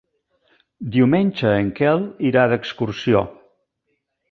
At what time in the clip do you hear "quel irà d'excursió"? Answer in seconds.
1.81-3.25